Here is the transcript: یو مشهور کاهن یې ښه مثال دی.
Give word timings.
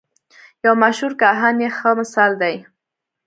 یو 0.65 0.73
مشهور 0.83 1.13
کاهن 1.21 1.55
یې 1.63 1.69
ښه 1.77 1.91
مثال 1.99 2.31
دی. 2.41 2.55